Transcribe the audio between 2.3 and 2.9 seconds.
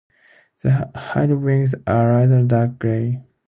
dark